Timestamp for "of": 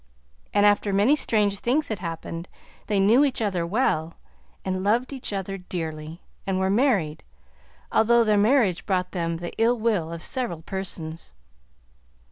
10.11-10.23